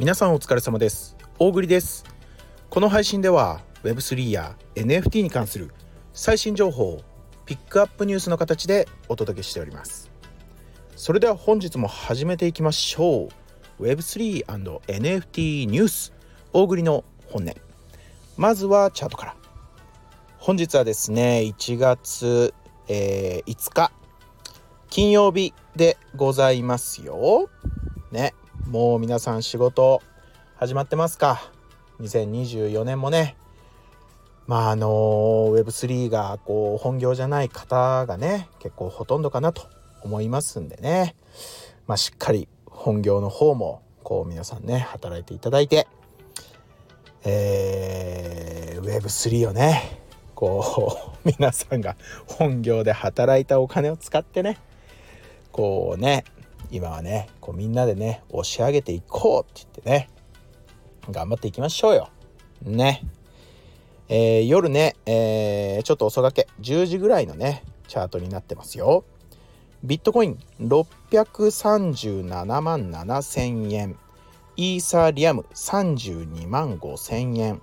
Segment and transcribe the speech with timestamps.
[0.00, 1.14] 皆さんお疲れ様です。
[1.38, 2.06] 大栗です。
[2.70, 5.74] この配信では Web3 や NFT に関する
[6.14, 7.02] 最新情報を
[7.44, 10.10] ピックアップニュースの形でお届けしております。
[10.96, 13.28] それでは本日も始めていきましょ
[13.78, 13.82] う。
[13.82, 16.14] Web3&NFT ニュース
[16.54, 17.54] 大栗の本音。
[18.38, 19.36] まずはチャートから。
[20.38, 22.54] 本日はですね1月、
[22.88, 23.92] えー、5日
[24.88, 27.50] 金曜日でございますよ。
[28.10, 28.32] ね。
[28.70, 30.00] もう皆さん仕事
[30.54, 31.42] 始まってますか
[31.98, 33.36] ？2024年もね
[34.46, 34.86] まああの
[35.56, 39.68] Web3 がこう本業じゃない方がね結構ほとんどかなと
[40.02, 41.16] 思いますんでね。
[41.88, 45.88] まあしっかり本業の方もこう皆さんね働いていただいて。
[47.24, 49.98] えー、Web3 をね
[50.36, 54.58] こう皆さんが本業で働いたお金を使ってね
[55.50, 56.22] こうね
[56.70, 60.08] 今はねこうみんなでね押し上げていこうって言ってね
[61.10, 62.08] 頑張っていきましょうよ。
[62.62, 63.02] ね。
[64.08, 69.04] えー、夜ね、えー、ちょっと遅がけ10時ぐらいのねチャートになってますよ。
[69.82, 73.96] ビットコイン637万7000円。
[74.56, 77.62] イーサリアム32万5000円。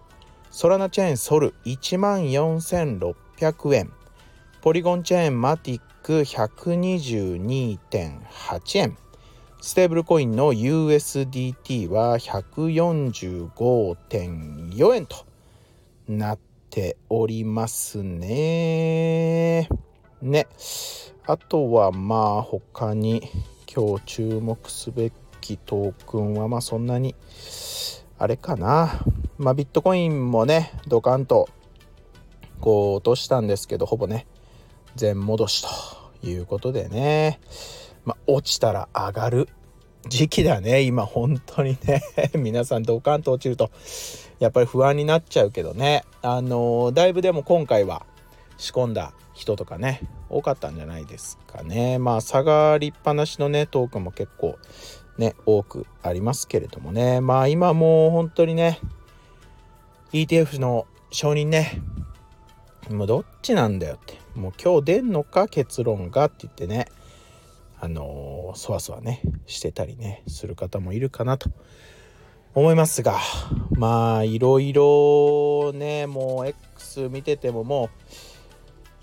[0.49, 3.91] ソラナチェーンソル1万4600円。
[4.61, 5.81] ポリゴンチェーンマティッ
[6.13, 8.97] 122.8円
[9.59, 15.25] ステーブルコインの USDT は145.4円と
[16.07, 19.67] なっておりますね。
[20.21, 20.47] ね。
[21.25, 23.29] あとはまあ他に
[23.73, 27.15] 今日注目すべきトークンはまあそんなに
[28.17, 28.99] あれかな。
[29.37, 31.49] まあビットコインもねドカンと
[32.61, 34.25] こう落としたんですけどほぼね
[34.95, 37.39] 全戻しということでね、
[38.05, 39.49] まあ、落ちたら上がる
[40.07, 40.81] 時期だね。
[40.81, 42.01] 今本当にね。
[42.35, 43.71] 皆さんドカンと落ちると
[44.39, 46.03] やっぱり不安になっちゃうけどね。
[46.21, 48.05] あのー、だいぶでも今回は
[48.57, 51.99] 仕込んだ人とかね多かったんじゃないですかね。
[51.99, 54.57] まあ下がりっぱなしのねトークも結構
[55.17, 57.21] ね多くありますけれどもね。
[57.21, 58.79] まあ今もう本当にね
[60.13, 61.81] ETF の承認ね
[62.89, 64.26] もうどっちなんだよって。
[64.37, 66.87] もう今日出んのか結論がって言ってね。
[67.79, 71.49] あのそわそわねしてたりねする方もいるかなと。
[72.55, 73.19] 思いますが
[73.77, 77.89] まあいろいろねもう X 見ててももう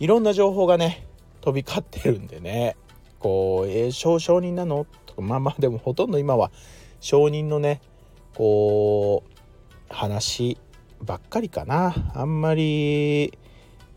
[0.00, 1.06] いろんな情報がね
[1.40, 2.76] 飛び交ってるんでね。
[3.20, 6.50] こう「えー、承承認なの?」とかまあまあでもほとんど今は
[6.98, 7.80] 承認のね
[8.34, 10.58] こう話
[11.00, 11.94] ばっかりかな。
[12.14, 13.38] あんまり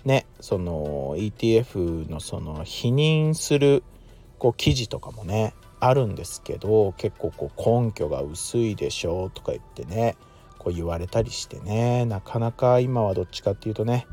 [0.08, 3.84] ねその ETF のその否認する
[4.40, 10.16] こう記事とかもねあるんですけど結構こう根拠が薄いでしょうとか言ってね
[10.58, 14.08] こう言われたりしてねなかなか今はどっちかっていうとね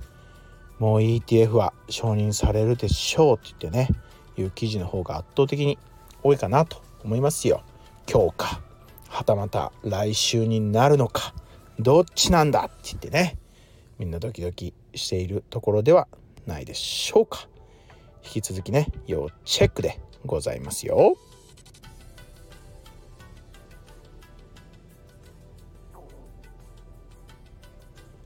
[0.79, 3.89] もう ETF は承認されるでしょうって言ってね
[4.37, 5.79] いう記事の方が圧倒的に
[6.23, 7.63] 多いかなと思いますよ。
[8.11, 8.61] 今日か
[9.09, 11.35] はたまた来週になるのか
[11.79, 13.39] どっちなんだって言ってね
[13.99, 16.09] みんなドキドキしているところでは
[16.47, 17.49] ないでしょうか。
[18.25, 21.17] 引き続きね要チェックでございますよ。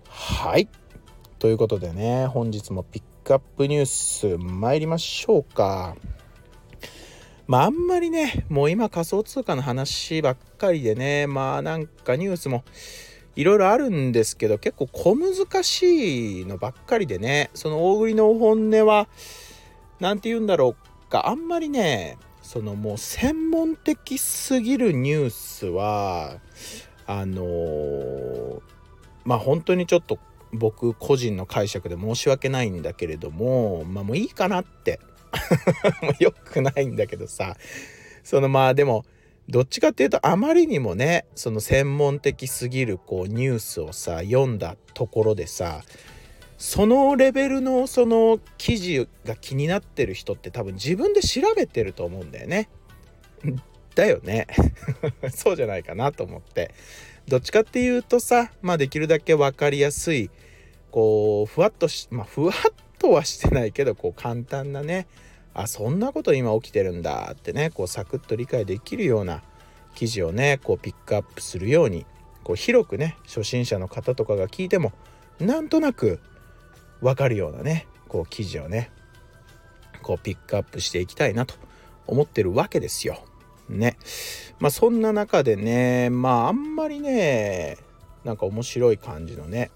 [0.08, 0.68] はい。
[1.38, 5.96] ということでね本日もピックアップニュース参りましょうか。
[7.46, 12.62] まああんまりねもう今仮想通貨の話ばっかりでねまあなんかニュースも
[13.38, 19.06] いろいろあるんですけど結構小難しいのばっかりでねその大栗の本音は
[20.00, 26.38] 何て言うんだろうかあんまりねそのもう専門的すぎるニュースは
[27.06, 28.60] あのー、
[29.24, 30.18] まあ本当にちょっと
[30.52, 34.98] 僕個人の解釈で申し訳ないんだけれどもまあもういいかなって。
[36.02, 37.56] もうよくないんだけどさ。
[38.24, 39.04] そのまあでも
[39.48, 45.82] どっちかっていうとあまりにもねその専門的すぎるこうニュースをさ読んだところでさ
[46.58, 52.68] そのレベルのその記事が気になってる人って多分自分で調べてると思うんだよね。
[53.94, 54.46] だよね
[55.34, 56.72] そうじゃないかなと思って
[57.26, 60.30] どっちかっていうとさまあできるだけ分かりやすい
[60.92, 65.06] こうふわっとしまあふわっとはしてないけどこう簡単なね
[65.54, 69.42] あそんなこと今起きてるんだってねこうサクッと理解できるような
[69.94, 72.06] 記事をねこうピックアップするように
[72.44, 74.92] こう広くね初心者の方とかが聞いても
[75.40, 76.20] なんとなく
[77.00, 78.90] 分かるようなねこう記事をね
[80.02, 81.54] こうピックアップしていきたいなと
[82.06, 83.18] 思ってるわけですよ。
[83.68, 83.98] ね
[84.58, 87.76] まあそんな中でねまああんまりね
[88.24, 89.70] なんか面白い感じのね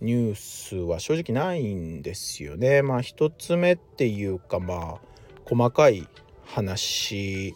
[0.00, 2.82] ニュースは正直ないんですよね。
[2.82, 4.98] まあ一つ目っていうかまあ
[5.44, 6.08] 細かい
[6.46, 7.54] 話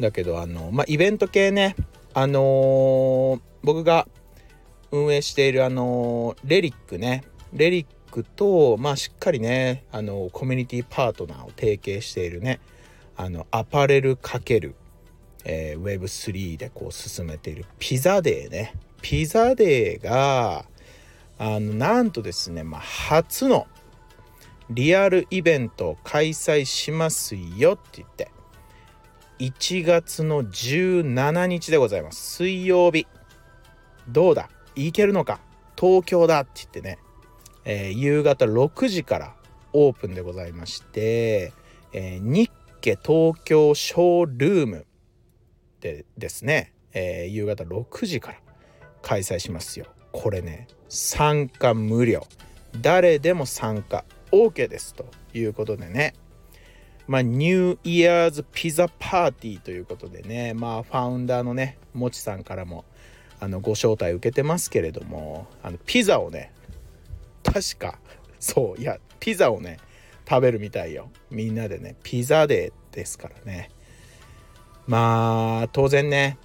[0.00, 1.76] だけどあのまあイベント系ね。
[2.12, 4.08] あのー、僕が
[4.90, 7.22] 運営しているあのー、レリックね。
[7.52, 12.60] レリックとまあしっかりねあのコミュニティパートナーを提携しているね。
[13.16, 14.74] あのアパレル×、
[15.44, 18.74] えー、Web3 でこう進めているピザデーね。
[19.02, 20.64] ピザデーが
[21.42, 23.66] あのなんとですね、まあ、初の
[24.68, 28.30] リアルイベントを開催しますよって言って
[29.38, 32.36] 1月の17日でございます。
[32.36, 33.06] 水曜日。
[34.06, 34.50] どうだ？
[34.76, 35.40] 行けるのか？
[35.78, 36.98] 東京だって言ってね、
[37.64, 39.34] えー、夕方6時から
[39.72, 41.54] オープンでございまして、
[41.94, 42.50] えー、日
[42.82, 44.86] 家東京ショールーム
[45.80, 48.38] でですね、えー、夕方6時から
[49.00, 49.86] 開催しますよ。
[50.12, 52.26] これね参加無料
[52.80, 56.14] 誰でも参加 OK ですということでね
[57.10, 62.84] まあ、ニューイヤーズピザパーティーということでね、まあ、ファウンダーのね、もちさんからも
[63.40, 66.52] あのご招待受けてますけれども、あのピザをね、
[67.42, 67.98] 確か、
[68.38, 69.78] そう、いや、ピザをね、
[70.28, 71.10] 食べるみたいよ。
[71.32, 73.70] みんなでね、ピザデーですからね。
[74.86, 76.38] まあ、当然ね、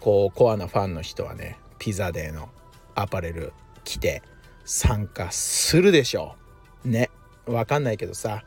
[0.00, 2.48] こう、コアなファンの人はね、ピザデーの
[2.94, 3.52] アパレル
[3.84, 4.22] 着て
[4.64, 6.36] 参加するでしょ
[6.84, 6.88] う。
[6.88, 7.10] ね。
[7.46, 8.44] わかんないけどさ、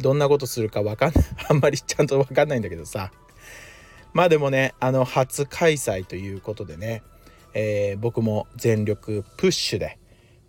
[0.00, 1.24] どんなことするかわかんない。
[1.48, 3.12] あんまりちゃんとわかんないんだけどさ。
[4.12, 7.02] まあでもねあの初開催ということでね、
[7.54, 9.98] えー、僕も全力プッシュで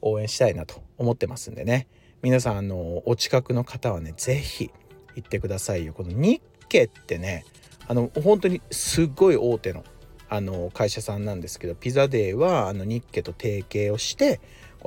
[0.02, 1.88] 応援したいなと思ってますんでね。
[2.24, 4.72] 皆さんあのお近くの方はね是非
[5.16, 5.94] 行ってくださいよ。
[5.94, 7.46] この日家ってね
[7.88, 9.84] あの本当にすっごい大手の
[10.32, 14.40] あの会社さんなんですけどピザデーはあの日家と提携をして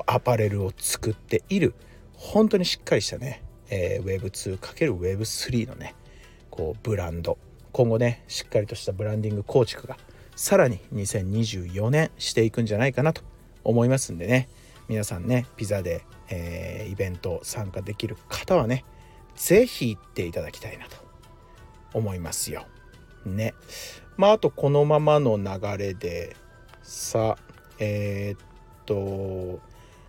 [0.06, 1.75] アパレルを作っている
[2.14, 4.20] 本当にしっかりしたねえー、
[4.58, 5.94] Web2×Web3 のね
[6.50, 7.38] こうブランド
[7.73, 9.96] 今後ねしっかりとしたブランディング構築が
[10.37, 13.23] さらに2024年していくんじゃないかなと
[13.62, 14.49] 思いますんでね
[14.88, 18.85] 皆さんねピザで、えー、イベント参加できる方はね
[19.35, 20.97] 是非行っていただきたいなと
[21.93, 22.67] 思いますよ。
[23.25, 23.55] ね。
[24.16, 26.37] まああとこのままの流れで
[26.82, 27.37] さ
[27.78, 28.46] えー、っ
[28.87, 29.61] と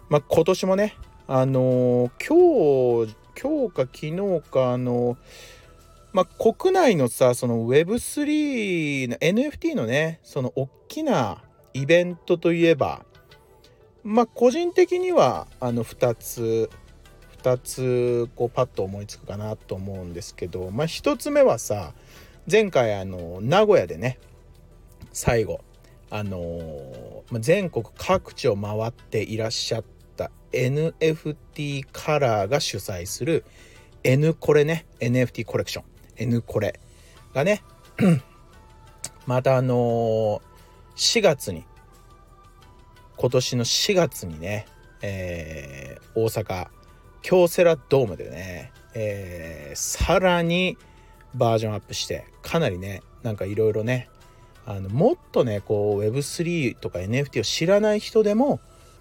[0.09, 0.95] まあ今年もね
[1.27, 5.17] あのー、今日今日か昨日かあの
[6.13, 11.43] まあ、国内のさその Web3 の NFT のねその大きな
[11.73, 13.03] イベントといえば
[14.01, 16.69] まあ個人的にはあの2つ
[17.43, 21.91] 2つこうパッと思いつくかなと思うんですけどまあ1つ目はさ
[22.49, 24.19] 前回あの名古屋でね
[25.11, 25.61] 最後
[26.09, 29.83] あの全国各地を回っていらっしゃっ
[30.15, 33.45] た NFT カラーが主催する
[34.03, 35.85] N コレね NFT コレクション
[36.17, 36.79] N コレ
[37.33, 37.63] がね
[39.25, 40.41] またあの、
[40.95, 41.65] 4月に
[43.17, 44.67] 今年の4月にね、
[45.01, 46.67] えー、大阪
[47.21, 50.77] 京セラドームでね、えー、さらに
[51.35, 54.09] バージョンアップしてかなりねなんかいろいろね
[54.65, 58.59] あのもっとねこう Web3 とか NFT を知らない人でも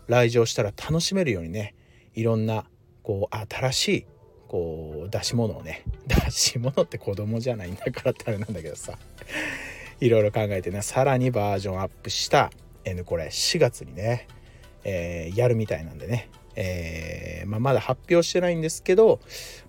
[0.08, 1.74] 来場したら楽しめるようにね
[2.14, 2.64] いろんな
[3.02, 4.06] こう新しい
[4.48, 8.98] こう出し物をね 出し物って子供じゃないんだからってあれなんだけどさ
[10.00, 12.50] いろいろ考えてねさらにバージョンアップした
[12.84, 14.28] N これ4月にね、
[14.84, 19.20] えー、やるみたいなんでね、えーまあ、まだ発表してないんですけど、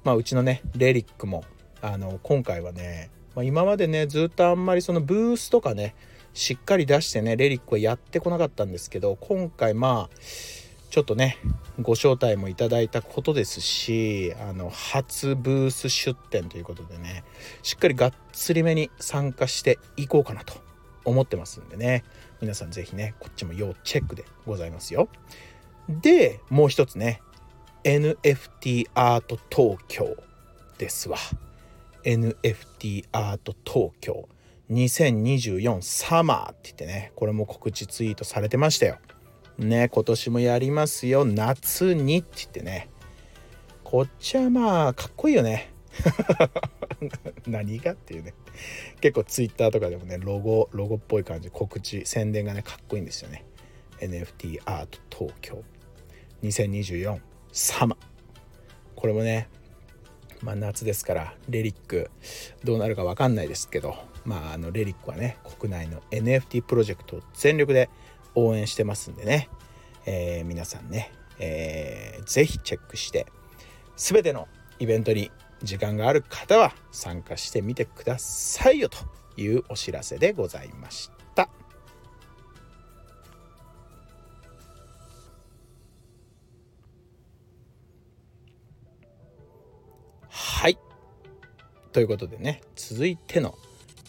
[0.03, 1.45] まあ、うちのねレリックも
[1.85, 5.93] あの今回はね、まあ、今までねずっとあんまりそのブースとかね
[6.33, 10.15] しっかり出してねレリックはやってこなかったんですけど今回まあ
[10.89, 11.37] ちょっとね
[11.79, 17.23] ご招待もいただいたことですしあの初ブース出展ということでね
[17.61, 20.53] しっかりがっつりめに参加していこうかなと
[21.03, 22.03] 思ってますんでね。
[22.41, 25.07] 皆さん是非ねこっちも要チェックでございますよ。
[25.87, 27.21] でもう一つね
[27.83, 30.15] NFT アート東京
[30.77, 31.17] ですわ。
[32.05, 34.29] NFT アート東京
[34.69, 38.97] 2024サマーって言ってねこれも告知ツイートされてましたよ。
[39.57, 41.25] ね今年もやりますよ。
[41.25, 42.89] 夏にって言ってね。
[43.83, 45.71] こっちはまあかっこいいよね。
[47.47, 48.33] 何がっていうね。
[49.01, 53.45] 結構ツイッターとかでもねロゴロゴっぽい感じ告知宣伝がねかっこいいんですよね。
[53.99, 55.63] NFT アート東京
[56.43, 57.19] 2024
[57.51, 57.97] サマ
[58.95, 59.47] これもね
[60.41, 62.09] まあ夏ですからレリック
[62.63, 67.89] どうなるか分かんないですけどまああのレリックはね国内の NFT プロジェクトを全力で
[68.35, 69.49] 応援してますんでね、
[70.05, 73.27] えー、皆さんね、えー、ぜひチェックして
[73.95, 74.47] 全ての
[74.79, 75.31] イベントに
[75.63, 78.97] 時間がある方は参加してみてくださいよと
[79.37, 81.14] いうお知らせでございました。
[90.47, 90.77] はい。
[91.91, 93.57] ということでね続いての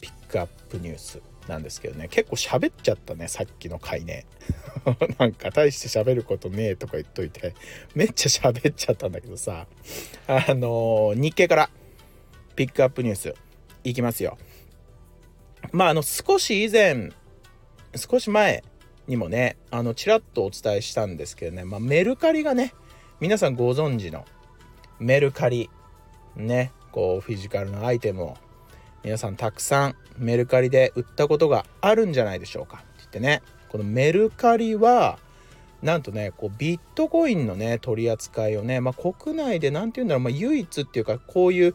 [0.02, 4.26] ピックアップニュースなんですけどね結構喋っちゃったねさっきの回ね
[5.18, 7.54] なんか大して喋ることねえとか言っといて
[7.94, 9.66] めっちゃ喋っちゃったんだけどさ
[10.26, 11.70] あのー、日経から
[12.54, 13.34] ピックアップニュース
[13.82, 14.36] いきますよ
[15.72, 17.10] まああの少し以前
[17.94, 18.62] 少し前
[19.06, 22.74] にもねあのちらっとお伝えしたんですけどね、まあ、メルカリがね
[23.20, 24.26] 皆さんご存知の
[24.98, 25.70] メルカリ
[26.36, 28.36] ねこうフィジカルのアイテムを
[29.02, 32.78] 皆さんたくさんメルカリで売ったことがあるんじゃないでしょうか。
[32.78, 35.18] って言ってねこのメルカリは
[35.82, 41.74] なんとねこうビットコインのね取り扱いをね、まあ、国内で何て言うんだろう、まあ、唯一っていうかこういう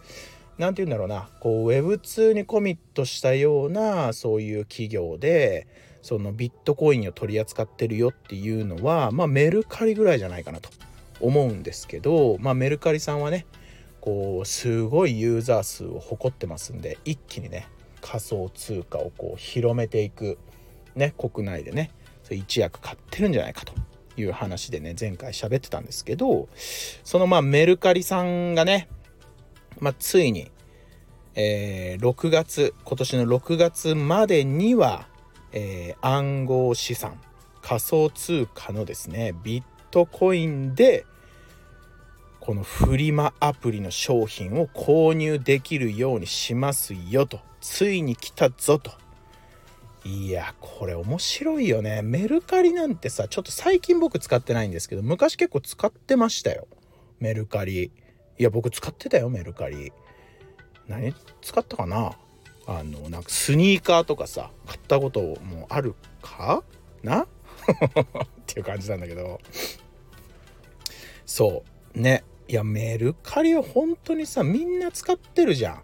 [0.58, 5.68] 何て言うんだろうなこう Web2 にコミットしたようなそういう企業で
[6.01, 10.70] そのビットコインを取り扱ってるよっていうのはまあメルカリぐらいじゃないかなと
[11.20, 13.46] 思うんですけどまあメルカリさんはね
[14.01, 17.67] こうすごいユーザー数を誇ってますんで一気にね
[18.01, 20.39] 仮想通貨をこう広めていく
[20.96, 21.91] ね国内でね
[22.29, 23.74] 一役買ってるんじゃないかと
[24.17, 26.50] いう話でね前回喋ってたんですけど
[27.03, 28.89] そのまあメルカリさんがね、
[29.79, 30.51] まあ、ついに、
[31.36, 35.08] え、6月今年の6月までには、
[35.51, 37.20] え、暗号資産
[37.62, 41.05] 仮想通貨のですねビットコインで
[42.41, 47.39] このフリマアプリの商品を購入できるようにしますよと。
[47.62, 48.91] ついに来たぞと。
[50.03, 52.01] いやこれ面白いよね。
[52.01, 56.67] メルカリなんてさちょっと最近僕使ってないんですけど昔結構使ってましたよ。
[57.19, 57.91] メルカリ。
[58.39, 59.93] いや僕使ってたよメルカリ。
[60.88, 62.17] 何使ったかな？
[62.65, 65.93] あのなんかスニーカーとかさ買ったこともある
[66.24, 66.63] か？
[67.03, 67.21] な？
[67.21, 67.27] っ
[68.48, 69.39] ていう感じなんだけど。
[71.27, 71.63] そ
[71.95, 72.00] う。
[72.00, 72.24] ね。
[72.51, 73.13] いやメル？
[73.24, 75.84] カリは本当にさみんな使ってるじゃん。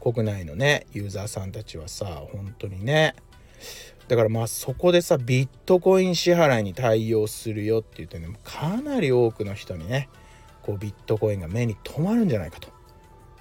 [0.00, 3.14] 国内のねユーザーさんたちはさ本当にね。
[4.08, 10.08] だからまあそこでさビットコイン支払いに対応するよって言ってねかなり多くの人にね
[10.62, 12.70] こうビットコインが目に留まるんじゃないかと。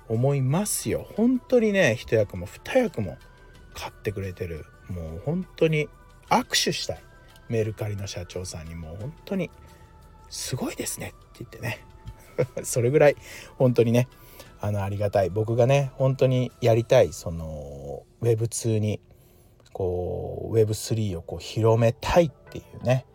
[0.10, 1.08] 思いますよ。
[1.15, 3.17] 本当にね一役も二役も
[3.74, 4.65] 買ってくれてる。
[4.89, 5.88] もう本当に
[6.29, 7.03] 握手したい。
[7.48, 9.50] メルカリの社長さんにもう本当に
[10.29, 11.86] すごいですねって言ってね。
[12.63, 13.15] それぐらい
[13.58, 14.08] 本当にね
[14.62, 15.30] あのありがたい。
[15.30, 19.00] 僕がね本当にやりたいその Web2 に
[19.74, 23.06] こう Web3 をこう広めたいっていうね。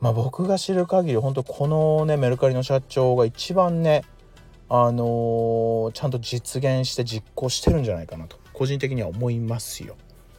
[0.00, 4.02] まあ僕が知る限り本当このねメルカリの社長が一番ね
[4.68, 9.96] あのー、ちゃんと実現して実行してるんじゃないかなと個人的には思いますよ。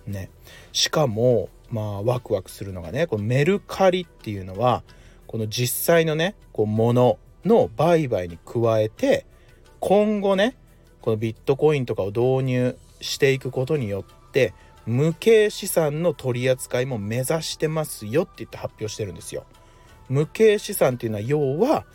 [0.08, 0.30] ね、
[0.72, 4.84] しかもまあワクワクするのがねこのメルカリっていうのは
[5.26, 9.26] この実際のねこう物の売買に加えて
[9.80, 10.58] 今後ね
[11.02, 14.54] このビットコインとかを導入していくことによって
[14.86, 19.46] 無形資産の取り扱いも目指してますよって言って発表してるんですよ。
[20.10, 21.86] 無形資産っていうのは要は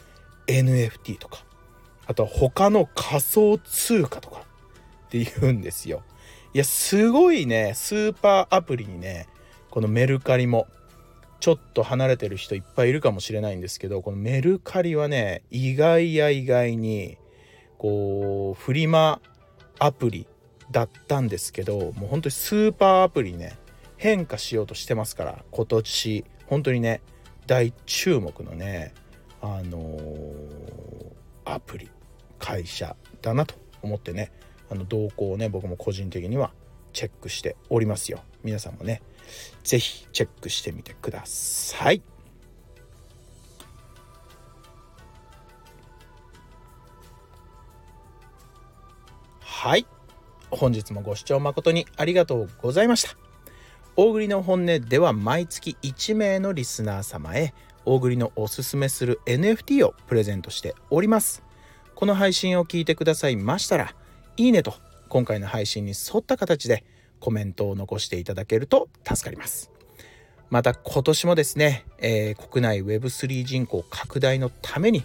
[0.47, 1.45] NFT とか
[2.07, 4.40] あとは他の仮想通貨とか
[5.07, 6.02] って言うんですよ。
[6.52, 9.28] いやすごいねスーパーアプリにね
[9.71, 10.66] このメルカリも
[11.40, 17.16] ちょっと離れてる人いっぱいいるかもしれないんですけどこのメルカリはね意外や意外に
[17.78, 19.20] こうフリマ
[19.78, 20.26] アプリ
[20.70, 23.56] だったんですけどもう本当にスーパーアプリね
[23.97, 27.00] 変化しようとしてますから今年本当にね
[27.47, 28.92] 大注目のね
[29.40, 29.94] あのー、
[31.44, 31.90] アプリ
[32.38, 34.30] 会社だなと思ってね
[34.70, 36.52] あの動向をね僕も個人的には
[36.92, 38.23] チェックしておりますよ。
[38.42, 39.02] 皆さんもね
[39.62, 42.02] 是非チェックしてみてください。
[49.40, 49.87] はい。
[50.50, 53.14] 本日もご視聴誠にありがとうございました。
[53.97, 57.52] 大栗の本音では毎月1名のリスナー様へ
[57.85, 61.42] 大栗のおすすめする NFT をプレゼントしております。
[61.94, 63.94] この配信を聞いてくださいましたら
[64.38, 64.75] いいねと
[65.11, 66.85] 今回の配信に沿った形で
[67.19, 69.71] コメントを残していただけると助かります。
[70.50, 75.05] また今年もですね、えー、国内 Web3 人口拡大のために、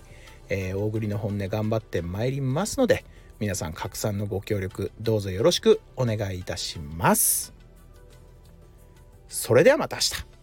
[0.49, 3.03] えー、大栗の本音頑張ってまいりますので
[3.39, 7.53] 皆さん拡散のご協力どうぞよろしくお願いいたします
[9.27, 10.34] それではまた明日